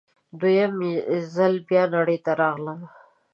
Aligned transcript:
دوه 0.39 0.51
یم 0.57 0.73
ځل 1.35 1.53
بیا 1.67 1.83
نړۍ 1.95 2.17
ته 2.25 2.31
راغلم 2.41 2.79